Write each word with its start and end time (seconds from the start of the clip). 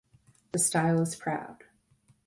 The 0.51 0.57
style 0.57 0.99
is 1.03 1.15
proud. 1.15 1.63